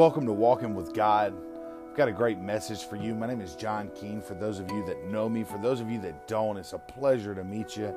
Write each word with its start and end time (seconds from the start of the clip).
Welcome 0.00 0.24
to 0.24 0.32
Walking 0.32 0.74
with 0.74 0.94
God. 0.94 1.34
I've 1.90 1.94
got 1.94 2.08
a 2.08 2.12
great 2.12 2.38
message 2.38 2.84
for 2.84 2.96
you. 2.96 3.14
My 3.14 3.26
name 3.26 3.42
is 3.42 3.54
Jon 3.54 3.90
Keene. 3.94 4.22
For 4.22 4.32
those 4.32 4.58
of 4.58 4.70
you 4.70 4.82
that 4.86 5.04
know 5.08 5.28
me, 5.28 5.44
for 5.44 5.58
those 5.58 5.78
of 5.82 5.90
you 5.90 6.00
that 6.00 6.26
don't, 6.26 6.56
it's 6.56 6.72
a 6.72 6.78
pleasure 6.78 7.34
to 7.34 7.44
meet 7.44 7.76
you. 7.76 7.94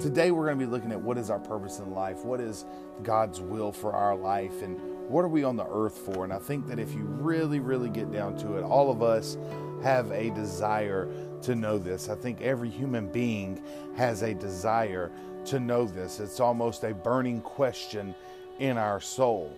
Today, 0.00 0.30
we're 0.30 0.44
going 0.44 0.56
to 0.56 0.64
be 0.64 0.70
looking 0.70 0.92
at 0.92 1.02
what 1.02 1.18
is 1.18 1.28
our 1.28 1.40
purpose 1.40 1.80
in 1.80 1.90
life, 1.90 2.24
what 2.24 2.40
is 2.40 2.64
God's 3.02 3.40
will 3.40 3.72
for 3.72 3.92
our 3.92 4.14
life, 4.14 4.62
and 4.62 4.78
what 5.08 5.24
are 5.24 5.28
we 5.28 5.42
on 5.42 5.56
the 5.56 5.66
earth 5.68 5.98
for. 5.98 6.22
And 6.22 6.32
I 6.32 6.38
think 6.38 6.68
that 6.68 6.78
if 6.78 6.92
you 6.92 7.02
really, 7.02 7.58
really 7.58 7.90
get 7.90 8.12
down 8.12 8.36
to 8.36 8.58
it, 8.58 8.62
all 8.62 8.88
of 8.88 9.02
us 9.02 9.36
have 9.82 10.08
a 10.12 10.30
desire 10.30 11.08
to 11.42 11.56
know 11.56 11.76
this. 11.76 12.08
I 12.08 12.14
think 12.14 12.40
every 12.40 12.70
human 12.70 13.10
being 13.10 13.60
has 13.96 14.22
a 14.22 14.32
desire 14.32 15.10
to 15.46 15.58
know 15.58 15.86
this. 15.86 16.20
It's 16.20 16.38
almost 16.38 16.84
a 16.84 16.94
burning 16.94 17.40
question 17.40 18.14
in 18.60 18.78
our 18.78 19.00
soul. 19.00 19.52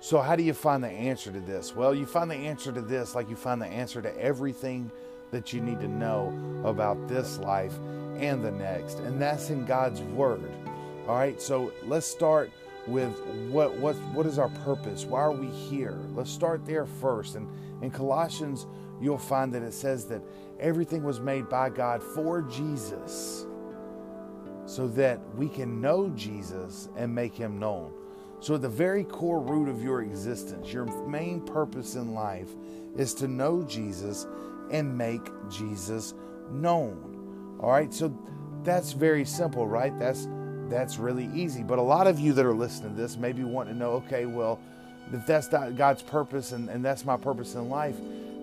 So, 0.00 0.20
how 0.20 0.36
do 0.36 0.44
you 0.44 0.54
find 0.54 0.82
the 0.82 0.88
answer 0.88 1.32
to 1.32 1.40
this? 1.40 1.74
Well, 1.74 1.92
you 1.92 2.06
find 2.06 2.30
the 2.30 2.36
answer 2.36 2.70
to 2.70 2.80
this 2.80 3.16
like 3.16 3.28
you 3.28 3.34
find 3.34 3.60
the 3.60 3.66
answer 3.66 4.00
to 4.00 4.16
everything 4.16 4.92
that 5.32 5.52
you 5.52 5.60
need 5.60 5.80
to 5.80 5.88
know 5.88 6.32
about 6.64 7.08
this 7.08 7.38
life 7.38 7.74
and 8.16 8.44
the 8.44 8.50
next, 8.50 8.98
and 9.00 9.20
that's 9.20 9.50
in 9.50 9.64
God's 9.64 10.00
Word. 10.02 10.50
All 11.08 11.16
right, 11.16 11.40
so 11.40 11.72
let's 11.84 12.06
start 12.06 12.52
with 12.86 13.12
what 13.50 13.74
what 13.74 13.96
what 14.14 14.24
is 14.24 14.38
our 14.38 14.50
purpose? 14.64 15.04
Why 15.04 15.20
are 15.20 15.32
we 15.32 15.48
here? 15.48 15.98
Let's 16.14 16.30
start 16.30 16.64
there 16.64 16.86
first. 16.86 17.34
And 17.34 17.48
in 17.82 17.90
Colossians, 17.90 18.66
you'll 19.00 19.18
find 19.18 19.52
that 19.52 19.62
it 19.62 19.74
says 19.74 20.06
that 20.06 20.22
everything 20.60 21.02
was 21.02 21.18
made 21.18 21.48
by 21.48 21.70
God 21.70 22.02
for 22.02 22.42
Jesus, 22.42 23.46
so 24.64 24.86
that 24.88 25.18
we 25.34 25.48
can 25.48 25.80
know 25.80 26.08
Jesus 26.10 26.88
and 26.96 27.12
make 27.12 27.34
Him 27.34 27.58
known. 27.58 27.92
So, 28.40 28.54
at 28.54 28.62
the 28.62 28.68
very 28.68 29.04
core 29.04 29.40
root 29.40 29.68
of 29.68 29.82
your 29.82 30.02
existence, 30.02 30.72
your 30.72 30.84
main 31.06 31.40
purpose 31.40 31.96
in 31.96 32.14
life 32.14 32.48
is 32.96 33.14
to 33.14 33.28
know 33.28 33.62
Jesus 33.62 34.26
and 34.70 34.96
make 34.96 35.28
Jesus 35.50 36.14
known. 36.50 37.56
All 37.60 37.70
right, 37.70 37.92
so 37.92 38.16
that's 38.62 38.92
very 38.92 39.24
simple, 39.24 39.66
right? 39.66 39.96
That's 39.98 40.28
that's 40.68 40.98
really 40.98 41.30
easy. 41.34 41.62
But 41.62 41.78
a 41.78 41.82
lot 41.82 42.06
of 42.06 42.20
you 42.20 42.32
that 42.34 42.44
are 42.44 42.54
listening 42.54 42.94
to 42.94 43.00
this 43.00 43.16
maybe 43.16 43.42
want 43.42 43.68
to 43.70 43.74
know, 43.74 43.92
okay, 43.92 44.26
well, 44.26 44.60
if 45.12 45.26
that's 45.26 45.48
God's 45.48 46.02
purpose 46.02 46.52
and, 46.52 46.68
and 46.68 46.84
that's 46.84 47.04
my 47.04 47.16
purpose 47.16 47.54
in 47.54 47.70
life, 47.70 47.96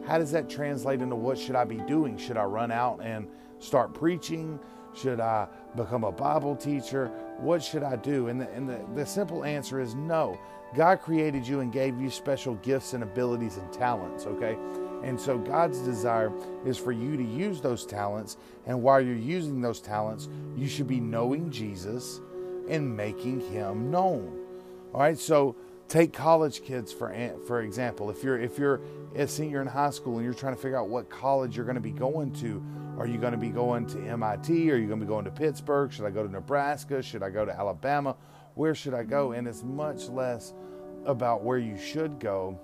how 0.07 0.17
does 0.17 0.31
that 0.31 0.49
translate 0.49 1.01
into 1.01 1.16
what 1.16 1.38
should 1.38 1.55
I 1.55 1.63
be 1.63 1.77
doing? 1.77 2.17
Should 2.17 2.38
I 2.38 2.43
run 2.43 2.71
out 2.71 2.99
and 3.01 3.27
start 3.59 3.93
preaching? 3.93 4.59
Should 4.95 5.19
I 5.19 5.47
become 5.75 6.03
a 6.03 6.11
Bible 6.11 6.55
teacher? 6.55 7.07
What 7.38 7.63
should 7.63 7.83
I 7.83 7.97
do? 7.97 8.27
And 8.27 8.41
the, 8.41 8.49
and 8.51 8.67
the, 8.67 8.79
the 8.95 9.05
simple 9.05 9.43
answer 9.43 9.79
is 9.79 9.93
no. 9.93 10.39
God 10.75 11.01
created 11.01 11.47
you 11.47 11.59
and 11.59 11.71
gave 11.71 11.99
you 11.99 12.09
special 12.09 12.55
gifts 12.55 12.93
and 12.93 13.03
abilities 13.03 13.57
and 13.57 13.71
talents, 13.71 14.25
okay? 14.25 14.57
And 15.03 15.19
so 15.19 15.38
God's 15.38 15.79
desire 15.79 16.31
is 16.66 16.77
for 16.77 16.91
you 16.91 17.16
to 17.17 17.23
use 17.23 17.61
those 17.61 17.85
talents. 17.85 18.38
And 18.66 18.81
while 18.81 18.99
you're 18.99 19.16
using 19.16 19.61
those 19.61 19.79
talents, 19.79 20.27
you 20.55 20.67
should 20.67 20.88
be 20.88 20.99
knowing 20.99 21.51
Jesus 21.51 22.21
and 22.69 22.95
making 22.95 23.41
him 23.41 23.91
known. 23.91 24.39
All 24.93 25.01
right, 25.01 25.17
so 25.17 25.55
take 25.88 26.13
college 26.13 26.63
kids 26.63 26.91
for 26.91 27.13
for 27.45 27.61
example. 27.61 28.09
If 28.09 28.23
you're 28.23 28.39
if 28.39 28.57
you're 28.57 28.81
a 29.16 29.28
senior 29.28 29.61
in 29.61 29.67
high 29.67 29.91
school 29.91 30.16
and 30.16 30.25
you're 30.25 30.34
trying 30.34 30.55
to 30.55 30.61
figure 30.61 30.78
out 30.78 30.89
what 30.89 31.09
college 31.09 31.55
you're 31.55 31.66
going 31.66 31.75
to 31.75 31.81
be 31.81 31.91
going 31.91 32.31
to, 32.34 32.63
are 32.97 33.07
you 33.07 33.17
going 33.17 33.33
to 33.33 33.38
be 33.38 33.50
going 33.50 33.85
to 33.88 34.00
MIT? 34.00 34.72
Are 34.72 34.78
you 34.78 34.88
going 34.88 35.00
to 35.00 35.06
be 35.06 35.09
going 35.09 35.25
to 35.25 35.31
Pittsburgh? 35.31 35.91
Should 35.91 36.06
I 36.06 36.11
go 36.11 36.25
to 36.25 36.31
Nebraska? 36.31 37.01
Should 37.01 37.23
I 37.23 37.29
go 37.29 37.45
to 37.45 37.51
Alabama? 37.51 38.16
Where 38.53 38.73
should 38.73 38.94
I 38.94 39.03
go? 39.03 39.33
And 39.33 39.47
it's 39.47 39.63
much 39.63 40.07
less 40.07 40.53
about 41.05 41.44
where 41.44 41.57
you 41.57 41.78
should 41.78 42.19
go 42.19 42.59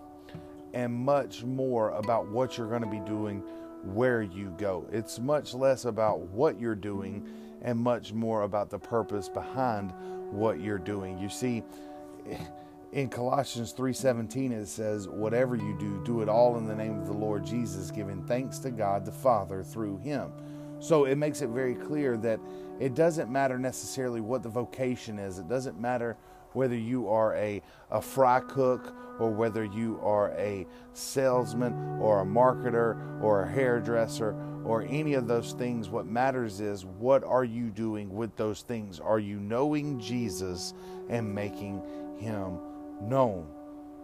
and 0.74 0.94
much 0.94 1.44
more 1.44 1.90
about 1.92 2.28
what 2.30 2.58
you're 2.58 2.70
going 2.70 2.82
to 2.82 2.88
be 2.88 3.02
doing 3.02 3.44
where 3.84 4.22
you 4.22 4.54
go. 4.58 4.88
It's 4.92 5.20
much 5.20 5.54
less 5.54 5.86
about 5.86 6.20
what 6.20 6.60
you're 6.60 6.76
doing 6.76 7.28
and 7.62 7.78
much 7.78 8.14
more 8.14 8.44
about 8.44 8.70
the 8.70 8.80
purpose 8.80 9.28
behind 9.28 9.94
what 10.32 10.60
you're 10.62 10.78
doing. 10.78 11.20
You 11.20 11.30
see, 11.30 11.64
in 12.92 13.08
Colossians 13.08 13.74
3:17 13.74 14.52
it 14.52 14.68
says 14.68 15.08
whatever 15.08 15.56
you 15.56 15.78
do 15.80 16.04
do 16.04 16.22
it 16.22 16.30
all 16.30 16.58
in 16.58 16.68
the 16.68 16.76
name 16.76 17.00
of 17.00 17.08
the 17.08 17.14
Lord 17.14 17.46
Jesus 17.46 17.90
giving 17.90 18.24
thanks 18.24 18.60
to 18.60 18.72
God 18.72 19.06
the 19.06 19.12
Father 19.12 19.64
through 19.64 19.98
him. 19.98 20.32
So 20.80 21.06
it 21.06 21.16
makes 21.16 21.42
it 21.42 21.50
very 21.50 21.76
clear 21.76 22.18
that 22.18 22.40
it 22.80 22.96
doesn't 22.96 23.32
matter 23.32 23.60
necessarily 23.60 24.20
what 24.20 24.44
the 24.44 24.50
vocation 24.50 25.20
is. 25.20 25.38
It 25.38 25.48
doesn't 25.48 25.80
matter 25.80 26.18
whether 26.54 26.76
you 26.76 27.08
are 27.08 27.36
a, 27.36 27.62
a 27.92 28.02
fry 28.02 28.42
cook 28.42 28.94
or 29.20 29.30
whether 29.30 29.64
you 29.64 30.00
are 30.02 30.32
a 30.32 30.66
salesman 30.94 32.00
or 32.02 32.22
a 32.22 32.26
marketer 32.26 33.22
or 33.22 33.44
a 33.44 33.50
hairdresser 33.50 34.36
or 34.66 34.82
any 34.82 35.14
of 35.14 35.28
those 35.28 35.54
things. 35.54 35.88
What 35.88 36.08
matters 36.08 36.60
is 36.60 36.84
what 36.84 37.24
are 37.24 37.46
you 37.46 37.70
doing 37.70 38.14
with 38.14 38.36
those 38.36 38.64
things? 38.64 39.00
Are 39.00 39.20
you 39.20 39.40
knowing 39.40 40.00
Jesus 40.00 40.74
and 41.10 41.34
making 41.34 41.82
him 42.18 42.60
known 43.02 43.48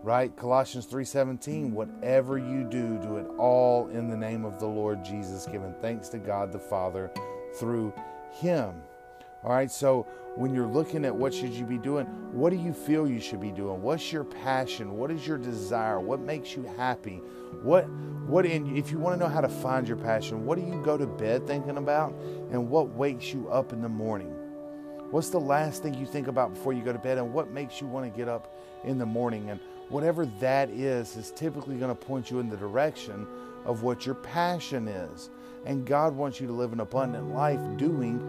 right? 0.03 0.35
Colossians 0.37 0.85
3.17 0.87 1.71
whatever 1.71 2.37
you 2.37 2.63
do 2.63 2.97
do 2.99 3.17
it 3.17 3.25
all 3.37 3.87
in 3.89 4.07
the 4.07 4.15
name 4.15 4.45
of 4.45 4.59
the 4.59 4.65
lord 4.65 5.03
jesus 5.03 5.45
giving 5.45 5.73
thanks 5.81 6.07
to 6.07 6.17
god 6.17 6.51
the 6.51 6.59
father 6.59 7.11
through 7.55 7.93
him. 8.31 8.73
All 9.43 9.51
right 9.51 9.71
so 9.71 10.05
when 10.35 10.53
you're 10.53 10.67
looking 10.67 11.05
at 11.05 11.15
what 11.15 11.33
should 11.33 11.51
you 11.51 11.65
be 11.65 11.77
doing 11.77 12.05
what 12.31 12.51
do 12.51 12.57
you 12.57 12.73
feel 12.73 13.09
you 13.09 13.19
should 13.19 13.41
be 13.41 13.51
doing? 13.51 13.81
What's 13.81 14.11
your 14.11 14.23
passion? 14.23 14.97
What 14.97 15.11
is 15.11 15.25
your 15.25 15.37
desire? 15.37 15.99
What 15.99 16.19
makes 16.19 16.55
you 16.55 16.63
happy? 16.77 17.21
What 17.63 17.83
what 18.27 18.45
in 18.45 18.75
if 18.75 18.91
you 18.91 18.99
want 18.99 19.19
to 19.19 19.25
know 19.25 19.31
how 19.31 19.41
to 19.41 19.49
find 19.49 19.87
your 19.87 19.97
passion 19.97 20.45
what 20.45 20.59
do 20.59 20.65
you 20.65 20.81
go 20.83 20.97
to 20.97 21.07
bed 21.07 21.47
thinking 21.47 21.77
about? 21.77 22.13
And 22.51 22.69
what 22.69 22.89
wakes 22.89 23.33
you 23.33 23.49
up 23.49 23.73
in 23.73 23.81
the 23.81 23.89
morning 23.89 24.36
What's 25.09 25.29
the 25.29 25.39
last 25.39 25.83
thing 25.83 25.93
you 25.93 26.05
think 26.05 26.27
about 26.27 26.53
before 26.53 26.73
you 26.73 26.83
go 26.83 26.91
to 26.91 26.99
bed, 26.99 27.17
and 27.17 27.33
what 27.33 27.51
makes 27.51 27.79
you 27.79 27.87
want 27.87 28.11
to 28.11 28.17
get 28.17 28.27
up 28.27 28.57
in 28.83 28.97
the 28.97 29.05
morning? 29.05 29.49
And 29.49 29.59
whatever 29.89 30.25
that 30.39 30.69
is, 30.69 31.15
is 31.15 31.31
typically 31.31 31.77
going 31.77 31.95
to 31.95 31.95
point 31.95 32.29
you 32.29 32.39
in 32.39 32.49
the 32.49 32.57
direction 32.57 33.25
of 33.65 33.83
what 33.83 34.05
your 34.05 34.15
passion 34.15 34.87
is. 34.87 35.29
And 35.65 35.85
God 35.85 36.15
wants 36.15 36.39
you 36.39 36.47
to 36.47 36.53
live 36.53 36.73
an 36.73 36.81
abundant 36.81 37.33
life 37.33 37.59
doing 37.77 38.19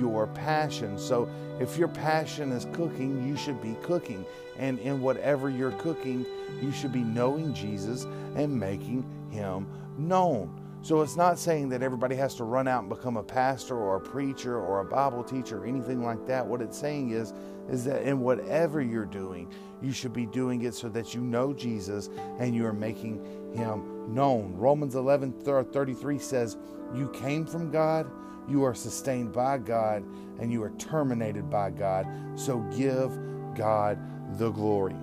your 0.00 0.26
passion. 0.28 0.98
So 0.98 1.28
if 1.60 1.76
your 1.76 1.88
passion 1.88 2.52
is 2.52 2.66
cooking, 2.72 3.26
you 3.26 3.36
should 3.36 3.60
be 3.60 3.76
cooking. 3.82 4.24
And 4.58 4.78
in 4.80 5.00
whatever 5.00 5.50
you're 5.50 5.72
cooking, 5.72 6.24
you 6.60 6.72
should 6.72 6.92
be 6.92 7.02
knowing 7.02 7.52
Jesus 7.54 8.04
and 8.36 8.58
making 8.58 9.04
him 9.30 9.66
known. 9.96 10.57
So 10.80 11.02
it's 11.02 11.16
not 11.16 11.38
saying 11.38 11.70
that 11.70 11.82
everybody 11.82 12.14
has 12.16 12.34
to 12.36 12.44
run 12.44 12.68
out 12.68 12.80
and 12.80 12.88
become 12.88 13.16
a 13.16 13.22
pastor 13.22 13.76
or 13.76 13.96
a 13.96 14.00
preacher 14.00 14.56
or 14.56 14.80
a 14.80 14.84
Bible 14.84 15.24
teacher 15.24 15.62
or 15.62 15.66
anything 15.66 16.02
like 16.02 16.24
that. 16.26 16.46
What 16.46 16.62
it's 16.62 16.78
saying 16.78 17.10
is 17.10 17.32
is 17.68 17.84
that 17.84 18.02
in 18.02 18.20
whatever 18.20 18.80
you're 18.80 19.04
doing, 19.04 19.52
you 19.82 19.92
should 19.92 20.12
be 20.12 20.24
doing 20.24 20.62
it 20.62 20.74
so 20.74 20.88
that 20.88 21.14
you 21.14 21.20
know 21.20 21.52
Jesus 21.52 22.08
and 22.38 22.54
you 22.54 22.64
are 22.64 22.72
making 22.72 23.22
him 23.54 24.14
known. 24.14 24.54
Romans 24.56 24.94
11 24.94 25.32
33 25.32 26.18
says, 26.18 26.56
You 26.94 27.08
came 27.10 27.44
from 27.44 27.70
God, 27.70 28.10
you 28.48 28.64
are 28.64 28.74
sustained 28.74 29.32
by 29.32 29.58
God, 29.58 30.04
and 30.40 30.50
you 30.50 30.62
are 30.62 30.70
terminated 30.78 31.50
by 31.50 31.70
God. 31.70 32.06
So 32.36 32.60
give 32.76 33.18
God 33.54 33.98
the 34.38 34.50
glory. 34.50 34.96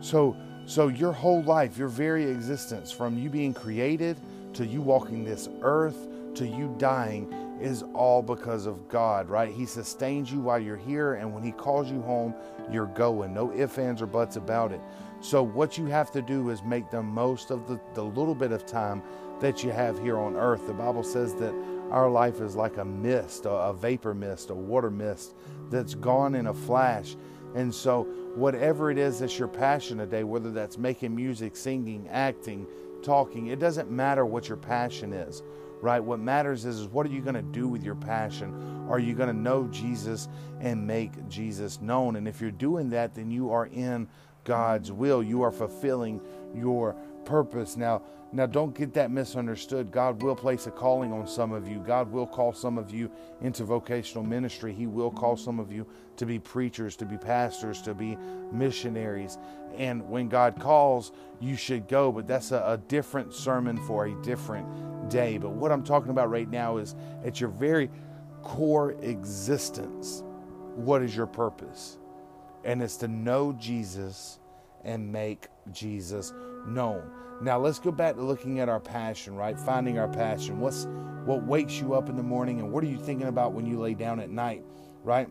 So 0.00 0.36
so 0.64 0.88
your 0.88 1.12
whole 1.12 1.42
life, 1.42 1.78
your 1.78 1.88
very 1.88 2.30
existence, 2.30 2.92
from 2.92 3.18
you 3.18 3.30
being 3.30 3.54
created 3.54 4.18
to 4.54 4.66
you 4.66 4.80
walking 4.80 5.24
this 5.24 5.48
earth 5.62 6.08
to 6.34 6.46
you 6.46 6.74
dying 6.78 7.32
is 7.60 7.82
all 7.94 8.22
because 8.22 8.66
of 8.66 8.88
God, 8.88 9.28
right? 9.28 9.52
He 9.52 9.66
sustains 9.66 10.30
you 10.30 10.40
while 10.40 10.58
you're 10.58 10.76
here, 10.76 11.14
and 11.14 11.34
when 11.34 11.42
He 11.42 11.52
calls 11.52 11.90
you 11.90 12.00
home, 12.02 12.34
you're 12.70 12.86
going. 12.86 13.34
No 13.34 13.52
ifs, 13.52 13.78
ands, 13.78 14.00
or 14.00 14.06
buts 14.06 14.36
about 14.36 14.72
it. 14.72 14.80
So, 15.20 15.42
what 15.42 15.76
you 15.76 15.86
have 15.86 16.12
to 16.12 16.22
do 16.22 16.50
is 16.50 16.62
make 16.62 16.90
the 16.90 17.02
most 17.02 17.50
of 17.50 17.66
the, 17.66 17.80
the 17.94 18.04
little 18.04 18.34
bit 18.34 18.52
of 18.52 18.64
time 18.64 19.02
that 19.40 19.64
you 19.64 19.70
have 19.70 19.98
here 19.98 20.18
on 20.18 20.36
earth. 20.36 20.66
The 20.66 20.72
Bible 20.72 21.02
says 21.02 21.34
that 21.34 21.54
our 21.90 22.08
life 22.08 22.40
is 22.40 22.54
like 22.54 22.76
a 22.76 22.84
mist, 22.84 23.46
a, 23.46 23.50
a 23.50 23.74
vapor 23.74 24.14
mist, 24.14 24.50
a 24.50 24.54
water 24.54 24.90
mist 24.90 25.34
that's 25.70 25.94
gone 25.94 26.34
in 26.34 26.46
a 26.46 26.54
flash. 26.54 27.16
And 27.56 27.74
so, 27.74 28.04
whatever 28.36 28.90
it 28.92 28.98
is 28.98 29.18
that's 29.18 29.38
your 29.38 29.48
passion 29.48 29.98
today, 29.98 30.22
whether 30.22 30.52
that's 30.52 30.78
making 30.78 31.16
music, 31.16 31.56
singing, 31.56 32.06
acting, 32.08 32.66
talking. 33.08 33.46
It 33.46 33.58
doesn't 33.58 33.90
matter 33.90 34.26
what 34.26 34.48
your 34.48 34.58
passion 34.58 35.14
is, 35.14 35.42
right? 35.80 35.98
What 35.98 36.20
matters 36.20 36.66
is, 36.66 36.80
is 36.80 36.88
what 36.88 37.06
are 37.06 37.08
you 37.08 37.22
going 37.22 37.36
to 37.36 37.42
do 37.42 37.66
with 37.66 37.82
your 37.82 37.94
passion? 37.94 38.86
Are 38.90 38.98
you 38.98 39.14
going 39.14 39.30
to 39.30 39.34
know 39.34 39.66
Jesus 39.68 40.28
and 40.60 40.86
make 40.86 41.26
Jesus 41.26 41.80
known? 41.80 42.16
And 42.16 42.28
if 42.28 42.38
you're 42.42 42.50
doing 42.50 42.90
that, 42.90 43.14
then 43.14 43.30
you 43.30 43.50
are 43.50 43.66
in 43.68 44.08
God's 44.44 44.92
will. 44.92 45.22
You 45.22 45.40
are 45.40 45.50
fulfilling 45.50 46.20
your 46.54 46.96
purpose. 47.28 47.76
Now, 47.76 48.02
now 48.32 48.46
don't 48.46 48.74
get 48.74 48.94
that 48.94 49.10
misunderstood. 49.10 49.90
God 49.90 50.22
will 50.22 50.34
place 50.34 50.66
a 50.66 50.70
calling 50.70 51.12
on 51.12 51.28
some 51.28 51.52
of 51.52 51.68
you. 51.68 51.78
God 51.78 52.10
will 52.10 52.26
call 52.26 52.52
some 52.52 52.78
of 52.78 52.90
you 52.90 53.10
into 53.42 53.64
vocational 53.64 54.24
ministry. 54.24 54.72
He 54.72 54.86
will 54.86 55.10
call 55.10 55.36
some 55.36 55.60
of 55.60 55.70
you 55.70 55.86
to 56.16 56.26
be 56.26 56.38
preachers, 56.38 56.96
to 56.96 57.04
be 57.04 57.18
pastors, 57.18 57.82
to 57.82 57.94
be 57.94 58.16
missionaries. 58.50 59.38
And 59.76 60.08
when 60.08 60.28
God 60.28 60.58
calls, 60.58 61.12
you 61.38 61.54
should 61.54 61.86
go, 61.86 62.10
but 62.10 62.26
that's 62.26 62.50
a, 62.50 62.62
a 62.66 62.78
different 62.88 63.32
sermon 63.32 63.76
for 63.86 64.06
a 64.06 64.22
different 64.22 65.10
day. 65.10 65.38
But 65.38 65.50
what 65.50 65.70
I'm 65.70 65.84
talking 65.84 66.10
about 66.10 66.30
right 66.30 66.50
now 66.50 66.78
is 66.78 66.96
at 67.24 67.40
your 67.40 67.50
very 67.50 67.90
core 68.42 68.92
existence, 69.02 70.22
what 70.74 71.02
is 71.02 71.14
your 71.14 71.26
purpose? 71.26 71.98
And 72.64 72.82
it's 72.82 72.96
to 72.96 73.08
know 73.08 73.52
Jesus 73.52 74.38
and 74.84 75.12
make 75.12 75.46
Jesus 75.72 76.32
known. 76.66 77.10
Now 77.40 77.58
let's 77.58 77.78
go 77.78 77.92
back 77.92 78.16
to 78.16 78.22
looking 78.22 78.58
at 78.60 78.68
our 78.68 78.80
passion, 78.80 79.36
right? 79.36 79.58
Finding 79.58 79.98
our 79.98 80.08
passion. 80.08 80.60
What's 80.60 80.86
what 81.24 81.42
wakes 81.44 81.78
you 81.78 81.94
up 81.94 82.08
in 82.08 82.16
the 82.16 82.22
morning 82.22 82.58
and 82.58 82.72
what 82.72 82.82
are 82.82 82.88
you 82.88 82.96
thinking 82.96 83.28
about 83.28 83.52
when 83.52 83.66
you 83.66 83.78
lay 83.78 83.94
down 83.94 84.18
at 84.18 84.30
night, 84.30 84.64
right? 85.04 85.28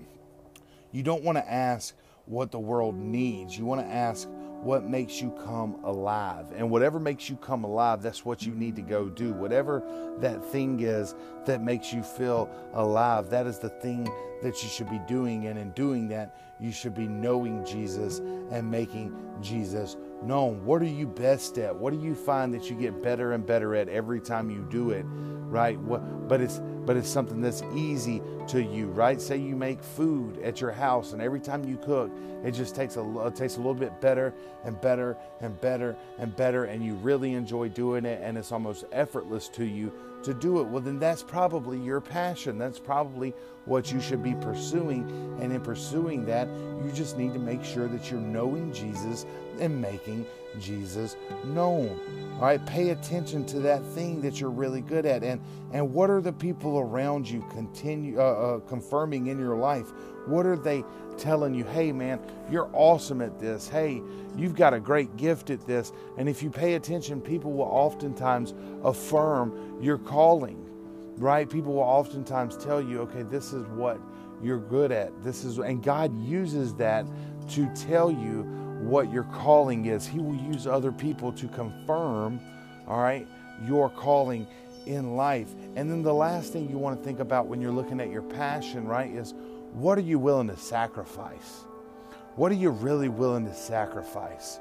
You 0.91 1.03
don't 1.03 1.23
want 1.23 1.37
to 1.37 1.51
ask 1.51 1.95
what 2.25 2.51
the 2.51 2.59
world 2.59 2.95
needs. 2.95 3.57
You 3.57 3.65
want 3.65 3.81
to 3.81 3.87
ask 3.87 4.27
what 4.61 4.83
makes 4.83 5.21
you 5.21 5.31
come 5.43 5.79
alive. 5.83 6.47
And 6.55 6.69
whatever 6.69 6.99
makes 6.99 7.29
you 7.29 7.35
come 7.37 7.63
alive, 7.63 8.01
that's 8.01 8.25
what 8.25 8.43
you 8.43 8.53
need 8.53 8.75
to 8.75 8.81
go 8.81 9.09
do. 9.09 9.33
Whatever 9.33 9.83
that 10.19 10.43
thing 10.45 10.79
is 10.81 11.15
that 11.45 11.61
makes 11.61 11.93
you 11.93 12.03
feel 12.03 12.49
alive, 12.73 13.29
that 13.29 13.47
is 13.47 13.59
the 13.59 13.69
thing 13.69 14.07
that 14.43 14.61
you 14.61 14.69
should 14.69 14.89
be 14.89 14.99
doing. 15.07 15.47
And 15.47 15.57
in 15.57 15.71
doing 15.71 16.07
that, 16.09 16.37
you 16.59 16.71
should 16.71 16.95
be 16.95 17.07
knowing 17.07 17.65
Jesus 17.65 18.19
and 18.51 18.69
making 18.69 19.15
Jesus 19.41 19.95
known. 20.23 20.63
What 20.65 20.81
are 20.81 20.85
you 20.85 21.07
best 21.07 21.57
at? 21.57 21.75
What 21.75 21.93
do 21.93 21.99
you 21.99 22.15
find 22.15 22.53
that 22.53 22.69
you 22.69 22.75
get 22.75 23.01
better 23.01 23.33
and 23.33 23.45
better 23.45 23.75
at 23.75 23.89
every 23.89 24.19
time 24.19 24.49
you 24.49 24.65
do 24.69 24.91
it? 24.91 25.05
Right? 25.05 25.79
What, 25.79 26.27
but 26.27 26.41
it's 26.41 26.59
but 26.85 26.95
it's 26.95 27.09
something 27.09 27.41
that's 27.41 27.63
easy 27.75 28.21
to 28.47 28.63
you, 28.63 28.87
right? 28.87 29.19
Say 29.19 29.35
you 29.37 29.57
make 29.57 29.83
food 29.83 30.39
at 30.39 30.61
your 30.61 30.71
house, 30.71 31.11
and 31.11 31.21
every 31.21 31.41
time 31.41 31.65
you 31.65 31.77
cook, 31.77 32.09
it 32.45 32.51
just 32.51 32.75
takes 32.75 32.95
a 32.95 33.27
it 33.27 33.35
tastes 33.35 33.57
a 33.57 33.59
little 33.59 33.73
bit 33.73 33.99
better 33.99 34.33
and 34.63 34.79
better 34.79 35.17
and 35.41 35.59
better 35.59 35.95
and 36.17 36.35
better, 36.35 36.65
and 36.65 36.83
you 36.83 36.95
really 36.95 37.33
enjoy 37.33 37.69
doing 37.69 38.05
it, 38.05 38.21
and 38.23 38.37
it's 38.37 38.51
almost 38.51 38.85
effortless 38.91 39.49
to 39.49 39.65
you 39.65 39.91
to 40.23 40.33
do 40.33 40.59
it. 40.59 40.63
Well, 40.63 40.81
then 40.81 40.99
that's 40.99 41.23
probably 41.23 41.79
your 41.79 42.01
passion. 42.01 42.57
That's 42.57 42.79
probably 42.79 43.33
what 43.65 43.91
you 43.91 43.99
should 43.99 44.23
be 44.23 44.33
pursuing, 44.35 45.09
and 45.41 45.51
in 45.51 45.61
pursuing 45.61 46.25
that, 46.25 46.47
you 46.83 46.91
just 46.93 47.17
need 47.17 47.33
to 47.33 47.39
make 47.39 47.63
sure 47.63 47.87
that 47.87 48.09
you're 48.09 48.19
knowing 48.19 48.71
Jesus 48.73 49.25
and 49.59 49.81
making 49.81 50.25
Jesus 50.59 51.15
known. 51.45 51.99
All 52.35 52.41
right, 52.41 52.63
pay 52.65 52.89
attention 52.89 53.45
to 53.47 53.59
that 53.61 53.83
thing 53.83 54.21
that 54.21 54.39
you're 54.39 54.51
really 54.51 54.81
good 54.81 55.05
at, 55.05 55.23
and 55.23 55.41
and 55.73 55.93
what 55.93 56.09
are 56.09 56.21
the 56.21 56.33
people 56.33 56.79
around 56.79 57.29
you 57.29 57.45
continue 57.49 58.19
uh, 58.19 58.23
uh, 58.23 58.59
confirming 58.59 59.27
in 59.27 59.39
your 59.39 59.55
life? 59.55 59.91
What 60.27 60.45
are 60.45 60.55
they 60.57 60.83
telling 61.17 61.53
you? 61.53 61.63
Hey, 61.63 61.91
man, 61.91 62.19
you're 62.51 62.69
awesome 62.73 63.21
at 63.21 63.39
this. 63.39 63.67
Hey, 63.67 64.01
you've 64.35 64.55
got 64.55 64.73
a 64.73 64.79
great 64.79 65.15
gift 65.17 65.49
at 65.49 65.65
this. 65.65 65.91
And 66.17 66.29
if 66.29 66.43
you 66.43 66.49
pay 66.49 66.75
attention, 66.75 67.21
people 67.21 67.53
will 67.53 67.65
oftentimes 67.65 68.53
affirm 68.83 69.79
your 69.81 69.97
calling, 69.97 70.63
right? 71.17 71.49
People 71.49 71.73
will 71.73 71.81
oftentimes 71.81 72.57
tell 72.57 72.81
you, 72.81 72.99
okay, 73.01 73.23
this 73.23 73.53
is 73.53 73.65
what 73.67 73.99
you're 74.43 74.59
good 74.59 74.91
at. 74.91 75.23
This 75.23 75.43
is, 75.43 75.57
and 75.57 75.81
God 75.81 76.17
uses 76.23 76.73
that 76.75 77.05
to 77.49 77.73
tell 77.73 78.11
you 78.11 78.43
what 78.81 79.11
your 79.11 79.23
calling 79.23 79.85
is. 79.85 80.07
He 80.07 80.19
will 80.19 80.35
use 80.35 80.67
other 80.67 80.91
people 80.91 81.31
to 81.33 81.47
confirm, 81.47 82.39
all 82.87 83.01
right, 83.01 83.27
your 83.65 83.89
calling 83.89 84.47
in 84.85 85.15
life. 85.15 85.49
And 85.75 85.89
then 85.89 86.01
the 86.03 86.13
last 86.13 86.53
thing 86.53 86.69
you 86.69 86.77
want 86.77 86.97
to 86.97 87.03
think 87.03 87.19
about 87.19 87.47
when 87.47 87.61
you're 87.61 87.71
looking 87.71 87.99
at 87.99 88.09
your 88.09 88.21
passion, 88.21 88.87
right, 88.87 89.11
is 89.11 89.33
what 89.73 89.97
are 89.97 90.01
you 90.01 90.19
willing 90.19 90.47
to 90.47 90.57
sacrifice? 90.57 91.65
What 92.35 92.51
are 92.51 92.55
you 92.55 92.69
really 92.69 93.09
willing 93.09 93.45
to 93.45 93.53
sacrifice? 93.53 94.59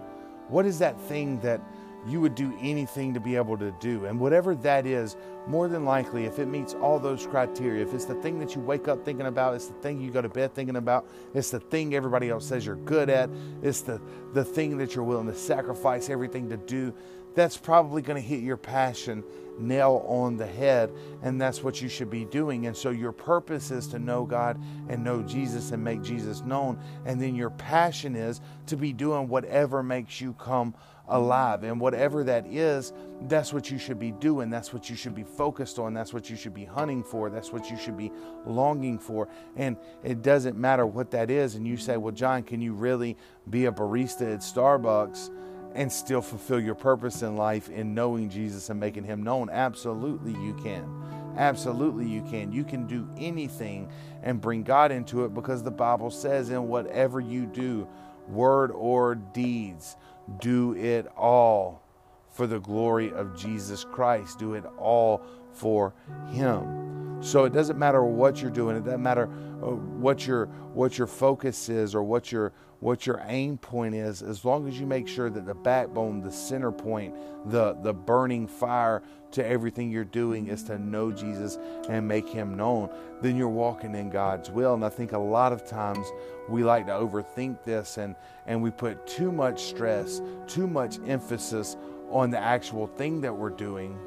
What 0.49 0.67
is 0.67 0.79
that 0.79 1.01
thing 1.03 1.41
that 1.41 1.61
you 2.07 2.21
would 2.21 2.35
do 2.35 2.57
anything 2.61 3.15
to 3.15 3.21
be 3.21 3.37
able 3.37 3.57
to 3.59 3.73
do? 3.81 4.07
And 4.07 4.19
whatever 4.19 4.55
that 4.57 4.87
is, 4.87 5.17
more 5.47 5.69
than 5.69 5.85
likely, 5.85 6.25
if 6.25 6.39
it 6.39 6.47
meets 6.47 6.75
all 6.75 6.99
those 6.99 7.27
criteria, 7.27 7.83
if 7.83 7.95
it's 7.95 8.05
the 8.05 8.15
thing 8.17 8.39
that 8.41 8.55
you 8.55 8.61
wake 8.61 8.89
up 8.89 9.05
thinking 9.05 9.27
about, 9.27 9.55
it's 9.55 9.67
the 9.67 9.75
thing 9.75 10.01
you 10.01 10.11
go 10.11 10.23
to 10.23 10.29
bed 10.29 10.55
thinking 10.55 10.77
about, 10.77 11.09
it's 11.35 11.51
the 11.51 11.61
thing 11.61 11.95
everybody 11.95 12.31
else 12.31 12.47
says 12.47 12.65
you're 12.65 12.77
good 12.77 13.11
at, 13.11 13.31
it's 13.63 13.81
the, 13.83 14.01
the 14.35 14.45
thing 14.45 14.79
that 14.79 14.95
you're 14.95 15.05
willing 15.05 15.27
to 15.27 15.35
sacrifice 15.35 16.11
everything 16.11 16.49
to 16.51 16.57
do, 16.57 16.95
that's 17.35 17.57
probably 17.57 18.03
going 18.03 18.21
to 18.21 18.27
hit 18.27 18.41
your 18.41 18.57
passion 18.57 19.23
nail 19.59 20.05
on 20.07 20.37
the 20.37 20.47
head, 20.47 20.93
and 21.23 21.41
that's 21.41 21.63
what 21.63 21.81
you 21.81 21.89
should 21.89 22.11
be 22.11 22.25
doing. 22.25 22.67
And 22.67 22.77
so, 22.77 22.91
your 22.91 23.13
purpose 23.13 23.71
is 23.71 23.87
to 23.89 23.99
know 23.99 24.25
God 24.25 24.61
and 24.89 25.03
know 25.03 25.23
Jesus 25.23 25.71
and 25.71 25.83
make 25.83 26.03
Jesus 26.03 26.43
known. 26.43 26.79
And 27.05 27.21
then 27.21 27.35
your 27.35 27.51
passion 27.51 28.17
is 28.17 28.41
to 28.67 28.77
be 28.77 28.93
doing 28.93 29.29
whatever 29.29 29.83
makes 29.83 30.21
you 30.21 30.33
come 30.35 30.75
alive. 31.09 31.63
And 31.65 31.81
whatever 31.81 32.25
that 32.25 32.47
is, 32.47 32.93
that's 33.23 33.53
what 33.53 33.71
you 33.71 33.79
should 33.79 33.99
be 33.99 34.13
doing. 34.13 34.51
That's 34.51 34.73
what 34.73 34.91
you 34.91 34.97
should 34.97 35.15
be 35.15 35.25
focused 35.25 35.79
on. 35.79 35.95
That's 35.95 36.13
what 36.13 36.29
you 36.29 36.37
should 36.37 36.55
be 36.55 36.65
hunting 36.65 37.03
for. 37.03 37.31
That's 37.31 37.53
what 37.53 37.71
you 37.71 37.77
should 37.77 37.97
be 37.97 38.13
longing 38.45 38.99
for. 38.99 39.29
And 39.57 39.77
it 40.03 40.23
doesn't 40.23 40.57
matter 40.57 40.87
what 40.87 41.11
that 41.13 41.31
is. 41.31 41.55
And 41.55 41.67
you 41.67 41.77
say, 41.77 41.97
Well, 41.97 42.15
Jon, 42.15 42.43
can 42.43 42.61
you 42.61 42.73
really 42.73 43.17
be 43.49 43.67
a 43.67 43.73
barista 43.73 44.35
at 44.35 44.41
Starbucks? 44.41 45.31
and 45.75 45.93
still 45.93 46.23
fulfill 46.23 46.59
your 46.59 46.75
purpose 46.75 47.21
in 47.21 47.37
life 47.37 47.69
in 47.69 47.95
knowing 47.95 48.31
Jesus 48.31 48.71
and 48.71 48.81
making 48.81 49.05
him 49.05 49.23
known? 49.23 49.51
Absolutely, 49.51 50.33
you 50.33 50.55
can. 50.55 50.89
Absolutely, 51.37 52.09
you 52.09 52.23
can. 52.23 52.51
You 52.51 52.65
can 52.65 52.87
do 52.87 53.07
anything 53.19 53.91
and 54.23 54.41
bring 54.41 54.63
God 54.63 54.91
into 54.91 55.25
it 55.27 55.35
because 55.35 55.63
the 55.63 55.71
Bible 55.71 56.11
says, 56.11 56.49
in 56.49 56.67
whatever 56.67 57.21
you 57.21 57.45
do, 57.45 57.87
word 58.27 58.73
or 58.73 59.15
deeds, 59.15 59.97
do 60.41 60.75
it 60.75 61.07
all 61.17 61.83
for 62.31 62.47
the 62.47 62.59
glory 62.59 63.13
of 63.13 63.37
Jesus 63.37 63.85
Christ. 63.85 64.39
Do 64.39 64.55
it 64.55 64.65
all 64.79 65.23
for 65.53 65.95
Him. 66.29 67.23
So 67.23 67.45
it 67.45 67.53
doesn't 67.53 67.79
matter 67.79 68.05
what 68.05 68.43
you're 68.43 68.51
doing. 68.51 68.77
It 68.77 68.85
doesn't 68.85 69.03
matter 69.03 69.25
uh, 69.63 69.71
what 69.71 70.27
your 70.27 70.47
what 70.75 70.99
your 70.99 71.07
focus 71.07 71.69
is 71.69 71.95
or 71.95 72.03
what 72.03 72.31
your 72.31 72.53
what 72.81 73.07
your 73.07 73.23
aim 73.27 73.57
point 73.57 73.95
is, 73.95 74.23
as 74.23 74.45
long 74.45 74.69
as 74.69 74.79
you 74.79 74.87
make 74.87 75.09
sure 75.09 75.31
that 75.31 75.47
the 75.47 75.55
backbone, 75.55 76.21
the 76.21 76.31
center 76.31 76.71
point, 76.71 77.15
the, 77.47 77.75
the 77.83 77.93
burning 77.93 78.47
fire 78.47 79.03
to 79.33 79.47
everything 79.47 79.91
you're 79.91 80.05
doing 80.05 80.49
is 80.49 80.63
to 80.65 80.79
know 80.79 81.11
Jesus 81.11 81.59
and 81.89 82.07
make 82.07 82.29
him 82.29 82.57
known, 82.57 82.91
then 83.23 83.37
you're 83.37 83.49
walking 83.49 83.95
in 83.95 84.11
God's 84.11 84.51
will. 84.51 84.75
And 84.75 84.85
I 84.85 84.89
think 84.89 85.13
a 85.13 85.19
lot 85.19 85.53
of 85.53 85.67
times 85.67 86.07
we 86.49 86.65
like 86.65 86.87
to 86.87 86.93
overthink 86.93 87.65
this 87.65 87.97
and, 87.97 88.15
and 88.47 88.63
we 88.63 88.71
put 88.71 89.07
too 89.07 89.33
much 89.33 89.63
stress, 89.65 90.21
too 90.47 90.67
much 90.67 90.99
emphasis 91.07 91.77
on 92.11 92.31
the 92.31 92.39
actual 92.39 92.87
thing 92.87 93.21
that 93.23 93.35
we're 93.35 93.51
doing 93.51 93.99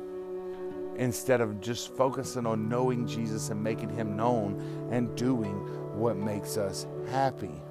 instead 0.97 1.41
of 1.41 1.59
just 1.61 1.95
focusing 1.95 2.45
on 2.45 2.69
knowing 2.69 3.07
Jesus 3.07 3.49
and 3.49 3.63
making 3.63 3.89
him 3.89 4.15
known 4.15 4.89
and 4.91 5.15
doing 5.15 5.55
what 5.97 6.17
makes 6.17 6.57
us 6.57 6.85
happy. 7.09 7.61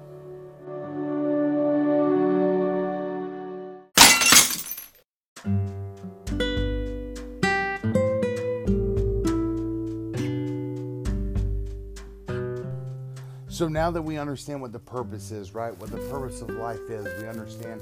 So 13.59 13.67
now 13.67 13.91
that 13.91 14.01
we 14.01 14.17
understand 14.17 14.61
what 14.61 14.71
the 14.71 14.79
purpose 14.79 15.31
is, 15.31 15.53
right? 15.53 15.77
What 15.81 15.91
the 15.91 15.97
purpose 16.09 16.41
of 16.41 16.49
life 16.51 16.89
is, 16.89 17.21
we 17.21 17.27
understand 17.27 17.81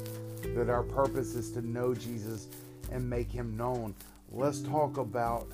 that 0.56 0.72
our 0.72 0.82
purpose 0.82 1.36
is 1.36 1.52
to 1.52 1.62
know 1.62 1.94
Jesus 1.94 2.48
and 2.92 3.08
make 3.08 3.30
him 3.30 3.56
known. 3.56 3.94
Let's 4.32 4.62
talk 4.62 4.98
about 4.98 5.48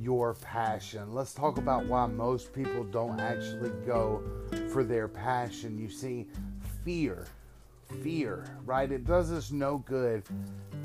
your 0.00 0.32
passion. 0.32 1.12
Let's 1.12 1.34
talk 1.34 1.58
about 1.58 1.84
why 1.84 2.06
most 2.06 2.54
people 2.54 2.82
don't 2.82 3.20
actually 3.20 3.68
go 3.84 4.22
for 4.72 4.84
their 4.84 5.06
passion. 5.06 5.76
You 5.76 5.90
see, 5.90 6.28
fear, 6.82 7.26
fear, 8.02 8.46
right? 8.64 8.90
It 8.90 9.04
does 9.04 9.30
us 9.30 9.50
no 9.50 9.84
good 9.86 10.22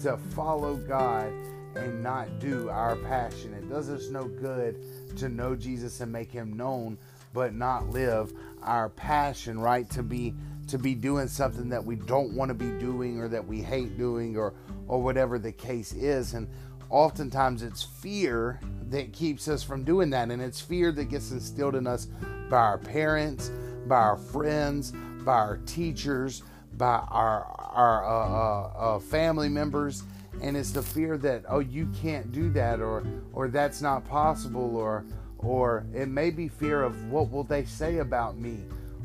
to 0.01 0.17
follow 0.35 0.75
God 0.75 1.31
and 1.77 2.03
not 2.03 2.37
do 2.39 2.67
our 2.67 2.97
passion. 2.97 3.53
It 3.53 3.69
does 3.69 3.89
us 3.89 4.09
no 4.09 4.25
good 4.25 4.75
to 5.15 5.29
know 5.29 5.55
Jesus 5.55 6.01
and 6.01 6.11
make 6.11 6.33
him 6.33 6.57
known 6.57 6.97
but 7.33 7.55
not 7.55 7.89
live 7.89 8.31
our 8.63 8.89
passion, 8.89 9.59
right? 9.59 9.89
To 9.91 10.03
be 10.03 10.33
to 10.67 10.77
be 10.77 10.95
doing 10.95 11.27
something 11.27 11.69
that 11.69 11.83
we 11.83 11.95
don't 11.95 12.33
want 12.33 12.49
to 12.49 12.55
be 12.55 12.71
doing 12.79 13.19
or 13.19 13.27
that 13.27 13.45
we 13.45 13.61
hate 13.61 13.97
doing 13.97 14.37
or 14.37 14.53
or 14.87 15.01
whatever 15.01 15.37
the 15.39 15.51
case 15.51 15.93
is. 15.93 16.33
And 16.33 16.47
oftentimes 16.89 17.63
it's 17.63 17.83
fear 17.83 18.59
that 18.89 19.13
keeps 19.13 19.47
us 19.47 19.63
from 19.63 19.83
doing 19.83 20.09
that. 20.11 20.31
And 20.31 20.41
it's 20.41 20.61
fear 20.61 20.91
that 20.93 21.05
gets 21.05 21.31
instilled 21.31 21.75
in 21.75 21.87
us 21.87 22.07
by 22.49 22.57
our 22.57 22.77
parents, 22.77 23.51
by 23.87 23.97
our 23.97 24.17
friends, 24.17 24.93
by 25.25 25.33
our 25.33 25.57
teachers, 25.65 26.43
by 26.77 27.03
our 27.09 27.45
our 27.73 28.05
uh, 28.05 28.09
uh, 28.09 28.95
uh, 28.95 28.99
family 28.99 29.49
members, 29.49 30.03
and 30.41 30.55
it's 30.55 30.71
the 30.71 30.81
fear 30.81 31.17
that 31.17 31.43
oh 31.49 31.59
you 31.59 31.87
can't 32.01 32.31
do 32.31 32.49
that 32.51 32.79
or 32.79 33.03
or 33.33 33.47
that's 33.47 33.81
not 33.81 34.05
possible 34.05 34.75
or 34.75 35.05
or 35.43 35.85
it 35.93 36.07
may 36.07 36.29
be 36.29 36.47
fear 36.47 36.83
of 36.83 37.11
what 37.11 37.29
will 37.31 37.43
they 37.43 37.65
say 37.65 37.97
about 37.97 38.37
me? 38.37 38.59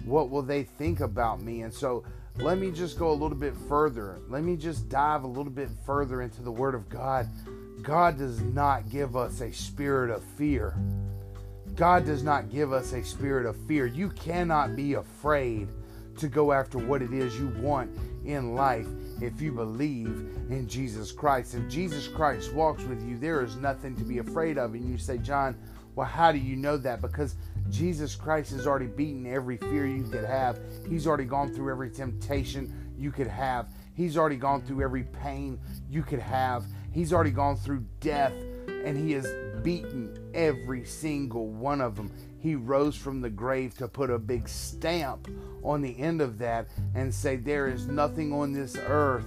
What 0.04 0.30
will 0.30 0.42
they 0.42 0.62
think 0.62 1.00
about 1.00 1.40
me? 1.40 1.62
And 1.62 1.72
so 1.72 2.04
let 2.36 2.58
me 2.58 2.70
just 2.70 2.98
go 2.98 3.10
a 3.10 3.12
little 3.12 3.36
bit 3.36 3.54
further. 3.68 4.18
Let 4.28 4.44
me 4.44 4.56
just 4.56 4.88
dive 4.88 5.24
a 5.24 5.26
little 5.26 5.52
bit 5.52 5.68
further 5.84 6.22
into 6.22 6.42
the 6.42 6.52
word 6.52 6.74
of 6.74 6.88
god. 6.88 7.28
God 7.82 8.18
does 8.18 8.40
not 8.40 8.88
give 8.90 9.16
us 9.16 9.40
a 9.40 9.52
spirit 9.52 10.10
of 10.10 10.22
fear. 10.22 10.74
God 11.74 12.06
does 12.06 12.22
not 12.22 12.50
give 12.50 12.72
us 12.72 12.92
a 12.92 13.04
spirit 13.04 13.46
of 13.46 13.56
fear. 13.66 13.86
You 13.86 14.10
cannot 14.10 14.76
be 14.76 14.94
afraid 14.94 15.68
to 16.18 16.28
go 16.28 16.52
after 16.52 16.78
what 16.78 17.02
it 17.02 17.12
is 17.12 17.38
you 17.38 17.48
want 17.60 17.90
in 18.24 18.54
life 18.54 18.86
if 19.20 19.40
you 19.40 19.52
believe 19.52 20.06
in 20.50 20.66
Jesus 20.68 21.12
Christ. 21.12 21.54
If 21.54 21.68
Jesus 21.68 22.08
Christ 22.08 22.52
walks 22.52 22.82
with 22.84 23.02
you, 23.06 23.16
there 23.16 23.42
is 23.42 23.56
nothing 23.56 23.96
to 23.96 24.04
be 24.04 24.18
afraid 24.18 24.58
of. 24.58 24.74
And 24.74 24.88
you 24.88 24.98
say, 24.98 25.18
Jon, 25.18 25.56
well, 25.98 26.06
how 26.06 26.30
do 26.30 26.38
you 26.38 26.54
know 26.54 26.76
that? 26.76 27.02
Because 27.02 27.34
Jesus 27.70 28.14
Christ 28.14 28.52
has 28.52 28.68
already 28.68 28.86
beaten 28.86 29.26
every 29.26 29.56
fear 29.56 29.84
you 29.84 30.04
could 30.04 30.22
have. 30.22 30.60
He's 30.88 31.08
already 31.08 31.24
gone 31.24 31.52
through 31.52 31.72
every 31.72 31.90
temptation 31.90 32.72
you 32.96 33.10
could 33.10 33.26
have. 33.26 33.66
He's 33.94 34.16
already 34.16 34.36
gone 34.36 34.62
through 34.62 34.80
every 34.80 35.02
pain 35.02 35.58
you 35.90 36.04
could 36.04 36.20
have. 36.20 36.64
He's 36.92 37.12
already 37.12 37.32
gone 37.32 37.56
through 37.56 37.84
death 37.98 38.32
and 38.68 38.96
he 38.96 39.10
has 39.14 39.26
beaten 39.64 40.16
every 40.34 40.84
single 40.84 41.48
one 41.48 41.80
of 41.80 41.96
them. 41.96 42.12
He 42.38 42.54
rose 42.54 42.94
from 42.94 43.20
the 43.20 43.30
grave 43.30 43.76
to 43.78 43.88
put 43.88 44.08
a 44.08 44.20
big 44.20 44.48
stamp 44.48 45.28
on 45.64 45.82
the 45.82 45.98
end 45.98 46.20
of 46.20 46.38
that 46.38 46.68
and 46.94 47.12
say, 47.12 47.34
There 47.34 47.66
is 47.66 47.88
nothing 47.88 48.32
on 48.32 48.52
this 48.52 48.76
earth 48.76 49.26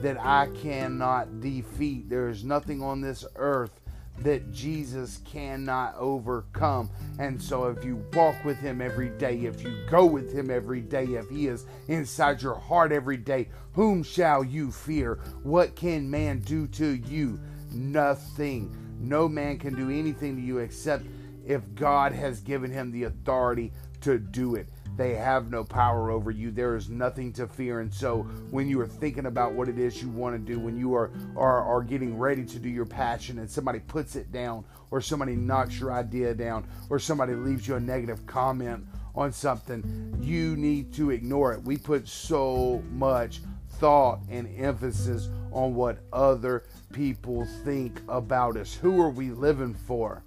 that 0.00 0.18
I 0.18 0.48
cannot 0.62 1.42
defeat. 1.42 2.08
There 2.08 2.30
is 2.30 2.42
nothing 2.42 2.82
on 2.82 3.02
this 3.02 3.26
earth 3.36 3.82
that 4.20 4.52
Jesus 4.52 5.20
cannot 5.24 5.94
overcome. 5.96 6.90
And 7.18 7.40
so, 7.40 7.66
if 7.66 7.84
you 7.84 8.04
walk 8.12 8.44
with 8.44 8.58
Him 8.58 8.80
every 8.80 9.10
day, 9.10 9.44
if 9.44 9.62
you 9.62 9.84
go 9.90 10.04
with 10.04 10.32
Him 10.32 10.50
every 10.50 10.80
day, 10.80 11.04
if 11.04 11.28
He 11.28 11.46
is 11.48 11.66
inside 11.88 12.42
your 12.42 12.54
heart 12.54 12.92
every 12.92 13.16
day, 13.16 13.48
whom 13.72 14.02
shall 14.02 14.42
you 14.42 14.70
fear? 14.72 15.20
What 15.42 15.76
can 15.76 16.10
man 16.10 16.40
do 16.40 16.66
to 16.68 16.94
you? 16.94 17.38
Nothing. 17.70 18.74
No 18.98 19.28
man 19.28 19.58
can 19.58 19.74
do 19.74 19.90
anything 19.90 20.36
to 20.36 20.42
you 20.42 20.58
except 20.58 21.04
if 21.46 21.74
God 21.74 22.12
has 22.12 22.40
given 22.40 22.70
him 22.70 22.90
the 22.90 23.04
authority 23.04 23.72
to 24.00 24.18
do 24.18 24.56
it. 24.56 24.68
They 24.96 25.14
have 25.14 25.50
no 25.50 25.62
power 25.62 26.10
over 26.10 26.30
you. 26.30 26.50
There 26.50 26.74
is 26.74 26.88
nothing 26.88 27.32
to 27.34 27.46
fear. 27.46 27.80
And 27.80 27.92
so 27.92 28.22
when 28.50 28.68
you 28.68 28.80
are 28.80 28.86
thinking 28.86 29.26
about 29.26 29.52
what 29.52 29.68
it 29.68 29.78
is 29.78 30.02
you 30.02 30.08
want 30.08 30.34
to 30.34 30.52
do, 30.52 30.58
when 30.58 30.78
you 30.78 30.94
are, 30.94 31.10
are, 31.36 31.62
are 31.62 31.82
getting 31.82 32.18
ready 32.18 32.44
to 32.44 32.58
do 32.58 32.68
your 32.68 32.86
passion 32.86 33.38
and 33.38 33.50
somebody 33.50 33.80
puts 33.80 34.16
it 34.16 34.32
down, 34.32 34.64
or 34.90 35.00
somebody 35.00 35.36
knocks 35.36 35.78
your 35.78 35.92
idea 35.92 36.34
down, 36.34 36.66
or 36.88 36.98
somebody 36.98 37.34
leaves 37.34 37.68
you 37.68 37.74
a 37.74 37.80
negative 37.80 38.24
comment 38.26 38.86
on 39.14 39.32
something, 39.32 40.16
you 40.20 40.56
need 40.56 40.92
to 40.94 41.10
ignore 41.10 41.52
it. 41.52 41.62
We 41.62 41.76
put 41.76 42.06
so 42.06 42.82
much 42.90 43.40
thought 43.78 44.20
and 44.30 44.48
emphasis 44.58 45.28
on 45.52 45.74
what 45.74 45.98
other 46.12 46.64
people 46.92 47.46
think 47.64 48.00
about 48.08 48.56
us. 48.56 48.74
Who 48.74 49.00
are 49.00 49.10
we 49.10 49.30
living 49.30 49.74
for? 49.74 50.22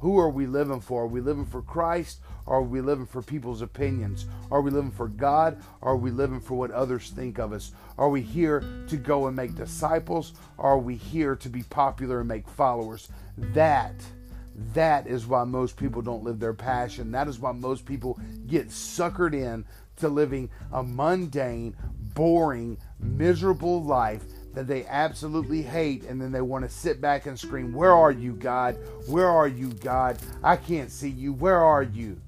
Who 0.00 0.18
are 0.18 0.30
we 0.30 0.46
living 0.46 0.80
for? 0.80 1.04
Are 1.04 1.06
we 1.06 1.20
living 1.20 1.46
for 1.46 1.62
Christ? 1.62 2.20
Are 2.46 2.62
we 2.62 2.80
living 2.80 3.06
for 3.06 3.22
people's 3.22 3.62
opinions? 3.62 4.26
Are 4.50 4.60
we 4.60 4.70
living 4.70 4.90
for 4.90 5.08
God? 5.08 5.62
Are 5.82 5.96
we 5.96 6.10
living 6.10 6.40
for 6.40 6.54
what 6.54 6.70
others 6.70 7.10
think 7.10 7.38
of 7.38 7.52
us? 7.52 7.72
Are 7.98 8.08
we 8.08 8.20
here 8.20 8.64
to 8.88 8.96
go 8.96 9.26
and 9.26 9.36
make 9.36 9.54
disciples? 9.54 10.34
Are 10.58 10.78
we 10.78 10.96
here 10.96 11.36
to 11.36 11.48
be 11.48 11.62
popular 11.62 12.20
and 12.20 12.28
make 12.28 12.48
followers? 12.48 13.08
That 13.36 13.94
that 14.74 15.06
is 15.06 15.26
why 15.26 15.44
most 15.44 15.76
people 15.76 16.02
don't 16.02 16.24
live 16.24 16.38
their 16.38 16.52
passion. 16.52 17.10
That 17.12 17.28
is 17.28 17.38
why 17.38 17.52
most 17.52 17.86
people 17.86 18.20
get 18.46 18.68
suckered 18.68 19.34
in 19.34 19.64
to 19.96 20.08
living 20.08 20.50
a 20.72 20.82
mundane, 20.82 21.76
boring, 22.14 22.78
miserable 22.98 23.82
life 23.82 24.24
that 24.54 24.66
they 24.66 24.84
absolutely 24.86 25.62
hate, 25.62 26.04
and 26.04 26.20
then 26.20 26.30
they 26.30 26.42
want 26.42 26.64
to 26.64 26.70
sit 26.70 27.00
back 27.00 27.26
and 27.26 27.38
scream, 27.38 27.72
Where 27.72 27.92
are 27.92 28.10
you, 28.10 28.34
God? 28.34 28.76
Where 29.06 29.28
are 29.28 29.48
you, 29.48 29.68
God? 29.68 30.18
I 30.42 30.56
can't 30.56 30.90
see 30.90 31.08
you. 31.08 31.32
Where 31.32 31.60
are 31.60 31.82
you? 31.82 32.20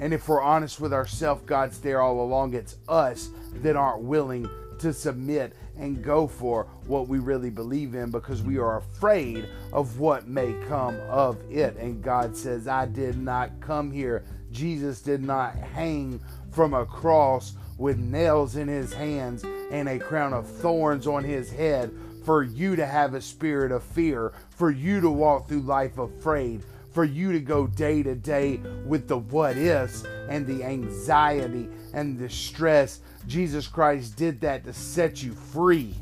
And 0.00 0.12
if 0.12 0.28
we're 0.28 0.42
honest 0.42 0.80
with 0.80 0.92
ourselves, 0.92 1.42
God's 1.46 1.78
there 1.80 2.00
all 2.00 2.20
along. 2.20 2.54
It's 2.54 2.76
us 2.88 3.28
that 3.56 3.76
aren't 3.76 4.02
willing 4.02 4.48
to 4.78 4.92
submit 4.92 5.54
and 5.78 6.02
go 6.02 6.26
for 6.26 6.64
what 6.86 7.08
we 7.08 7.18
really 7.18 7.50
believe 7.50 7.94
in 7.94 8.10
because 8.10 8.42
we 8.42 8.58
are 8.58 8.78
afraid 8.78 9.48
of 9.72 9.98
what 9.98 10.28
may 10.28 10.54
come 10.68 10.98
of 11.08 11.38
it. 11.50 11.76
And 11.76 12.02
God 12.02 12.36
says, 12.36 12.68
I 12.68 12.86
did 12.86 13.16
not 13.16 13.60
come 13.60 13.90
here. 13.90 14.24
Jesus 14.52 15.00
did 15.00 15.22
not 15.22 15.54
hang 15.56 16.20
from 16.52 16.74
a 16.74 16.86
cross 16.86 17.54
with 17.78 17.98
nails 17.98 18.56
in 18.56 18.68
his 18.68 18.92
hands 18.92 19.44
and 19.70 19.88
a 19.88 19.98
crown 19.98 20.32
of 20.32 20.48
thorns 20.48 21.06
on 21.06 21.24
his 21.24 21.50
head 21.50 21.92
for 22.24 22.42
you 22.42 22.76
to 22.76 22.86
have 22.86 23.14
a 23.14 23.20
spirit 23.20 23.72
of 23.72 23.82
fear, 23.82 24.32
for 24.50 24.70
you 24.70 25.00
to 25.00 25.10
walk 25.10 25.48
through 25.48 25.60
life 25.60 25.98
afraid, 25.98 26.62
for 26.94 27.04
you 27.04 27.32
to 27.32 27.40
go 27.40 27.66
day 27.66 28.02
to 28.04 28.14
day 28.14 28.60
with 28.86 29.08
the 29.08 29.18
what 29.18 29.58
ifs 29.58 30.04
and 30.28 30.46
the 30.46 30.62
anxiety 30.64 31.68
and 31.92 32.18
the 32.18 32.28
stress. 32.30 33.00
Jesus 33.26 33.66
Christ 33.66 34.16
did 34.16 34.40
that 34.40 34.64
to 34.64 34.72
set 34.72 35.22
you 35.22 35.32
free. 35.32 35.94